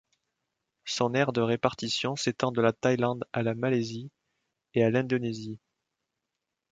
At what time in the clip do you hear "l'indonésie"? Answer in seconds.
4.89-5.59